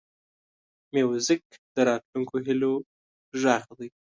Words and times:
موزیک 0.93 1.43
د 1.75 1.77
راتلونکو 1.89 2.35
هیلو 2.45 2.73
غږ 3.41 3.65
دی. 3.77 3.87